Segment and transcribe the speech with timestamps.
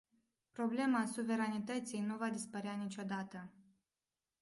[0.53, 3.51] Problema suveranității nu va dispărea niciodată.